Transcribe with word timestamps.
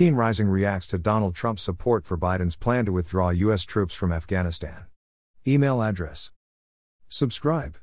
Team 0.00 0.16
Rising 0.16 0.48
reacts 0.48 0.86
to 0.86 0.96
Donald 0.96 1.34
Trump's 1.34 1.60
support 1.60 2.06
for 2.06 2.16
Biden's 2.16 2.56
plan 2.56 2.86
to 2.86 2.90
withdraw 2.90 3.28
U.S. 3.28 3.64
troops 3.64 3.92
from 3.92 4.12
Afghanistan. 4.12 4.86
Email 5.46 5.82
address. 5.82 6.32
Subscribe. 7.10 7.76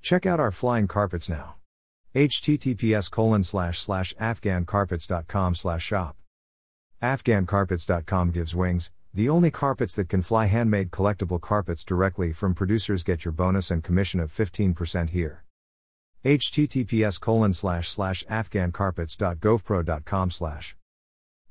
Check 0.00 0.24
out 0.24 0.38
our 0.38 0.52
flying 0.52 0.86
carpets 0.86 1.28
now. 1.28 1.56
https 2.14 3.10
colon 3.10 3.42
slash 3.42 3.80
slash 3.80 4.14
afghancarpets.com 4.20 5.56
slash 5.56 5.82
shop. 5.82 6.16
Afghancarpets.com 7.02 8.30
gives 8.30 8.54
wings, 8.54 8.92
the 9.12 9.28
only 9.28 9.50
carpets 9.50 9.96
that 9.96 10.08
can 10.08 10.22
fly 10.22 10.46
handmade 10.46 10.92
collectible 10.92 11.40
carpets 11.40 11.82
directly 11.82 12.32
from 12.32 12.54
producers 12.54 13.02
get 13.02 13.24
your 13.24 13.32
bonus 13.32 13.72
and 13.72 13.82
commission 13.82 14.20
of 14.20 14.30
15% 14.30 15.10
here. 15.10 15.42
https 16.24 17.20
colon 17.20 17.52
slash 17.52 17.88
slash 17.88 18.24
afghancarpets.govpro.com 18.26 20.30
slash. 20.30 20.76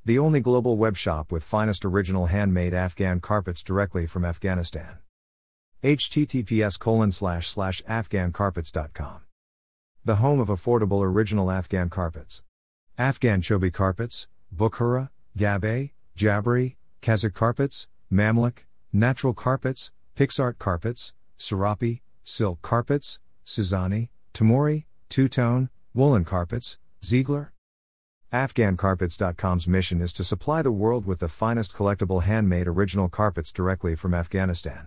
The 0.04 0.18
only 0.18 0.40
global 0.40 0.76
web 0.76 0.96
shop 0.96 1.30
with 1.30 1.44
finest 1.44 1.84
original 1.84 2.26
handmade 2.26 2.74
Afghan 2.74 3.20
carpets 3.20 3.62
directly 3.62 4.04
from 4.08 4.24
Afghanistan. 4.24 4.98
https 5.84 6.76
colon 6.76 7.12
slash 7.12 7.48
slash 7.48 7.82
afghancarpets.com. 7.84 9.20
The 10.04 10.16
home 10.16 10.40
of 10.40 10.48
affordable 10.48 11.04
original 11.04 11.52
Afghan 11.52 11.88
carpets. 11.88 12.42
Afghan 12.98 13.42
Chobi 13.42 13.72
carpets, 13.72 14.26
Bukhara, 14.54 15.10
Gabbeh, 15.38 15.92
Jabri, 16.18 16.74
Kazakh 17.00 17.34
carpets, 17.34 17.86
Mamluk, 18.12 18.64
natural 18.92 19.34
carpets, 19.34 19.92
Pixart 20.16 20.58
carpets, 20.58 21.14
Serapi, 21.38 22.00
silk 22.24 22.60
carpets, 22.60 23.20
Suzani, 23.46 24.08
Tamori, 24.34 24.84
two 25.08 25.28
tone, 25.28 25.70
woolen 25.94 26.24
carpets, 26.24 26.80
Ziegler, 27.04 27.52
AfghanCarpets.com's 28.32 29.68
mission 29.68 30.00
is 30.00 30.10
to 30.14 30.24
supply 30.24 30.62
the 30.62 30.72
world 30.72 31.04
with 31.04 31.18
the 31.18 31.28
finest 31.28 31.74
collectible 31.74 32.22
handmade 32.22 32.66
original 32.66 33.10
carpets 33.10 33.52
directly 33.52 33.94
from 33.94 34.14
Afghanistan. 34.14 34.86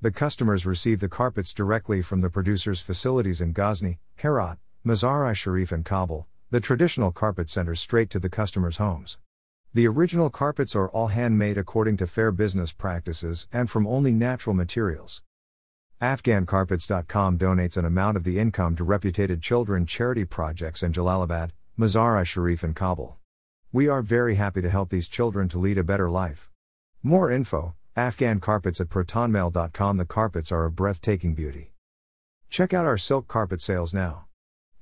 The 0.00 0.10
customers 0.10 0.64
receive 0.64 1.00
the 1.00 1.08
carpets 1.10 1.52
directly 1.52 2.00
from 2.00 2.22
the 2.22 2.30
producer's 2.30 2.80
facilities 2.80 3.42
in 3.42 3.52
Ghazni, 3.52 3.98
Herat, 4.16 4.56
Mazar-i 4.86 5.34
Sharif, 5.34 5.70
and 5.70 5.84
Kabul, 5.84 6.26
the 6.50 6.60
traditional 6.60 7.12
carpet 7.12 7.50
centers 7.50 7.78
straight 7.78 8.08
to 8.08 8.18
the 8.18 8.30
customers' 8.30 8.78
homes. 8.78 9.18
The 9.74 9.86
original 9.86 10.30
carpets 10.30 10.74
are 10.74 10.88
all 10.88 11.08
handmade 11.08 11.58
according 11.58 11.98
to 11.98 12.06
fair 12.06 12.32
business 12.32 12.72
practices 12.72 13.48
and 13.52 13.68
from 13.68 13.86
only 13.86 14.12
natural 14.12 14.56
materials. 14.56 15.22
AfghanCarpets.com 16.00 17.36
donates 17.36 17.76
an 17.76 17.84
amount 17.84 18.16
of 18.16 18.24
the 18.24 18.38
income 18.38 18.76
to 18.76 18.84
reputed 18.84 19.42
children 19.42 19.84
charity 19.84 20.24
projects 20.24 20.82
in 20.82 20.94
Jalalabad, 20.94 21.50
Mazar-i 21.78 22.24
Sharif, 22.24 22.64
and 22.64 22.74
Kabul. 22.74 23.16
We 23.72 23.86
are 23.86 24.02
very 24.02 24.34
happy 24.34 24.60
to 24.62 24.70
help 24.70 24.90
these 24.90 25.06
children 25.06 25.48
to 25.50 25.58
lead 25.58 25.78
a 25.78 25.84
better 25.84 26.10
life. 26.10 26.50
More 27.04 27.30
info 27.30 27.76
Afghan 27.94 28.40
carpets 28.40 28.80
at 28.80 28.88
protonmail.com. 28.88 29.96
The 29.96 30.04
carpets 30.04 30.50
are 30.50 30.64
of 30.64 30.74
breathtaking 30.74 31.34
beauty. 31.34 31.74
Check 32.50 32.74
out 32.74 32.84
our 32.84 32.98
silk 32.98 33.28
carpet 33.28 33.62
sales 33.62 33.94
now. 33.94 34.24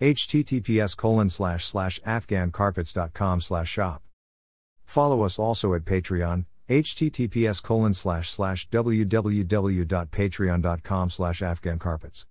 https 0.01 0.97
colon 0.97 1.29
slash 1.29 1.67
slash 1.67 2.01
afghancarpets.com 2.01 3.43
slash 3.43 3.69
shop. 3.69 4.03
Follow 4.87 5.21
us 5.21 5.39
also 5.39 5.75
at 5.75 5.85
Patreon, 5.85 6.47
https 6.71 7.63
colon 7.63 7.93
slash 7.93 8.31
slash 8.31 8.71
www.patreon.com 8.71 11.11
slash 11.11 11.41
afghancarpets. 11.41 12.25